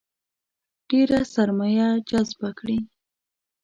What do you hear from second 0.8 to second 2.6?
ډېره سرمایه جذبه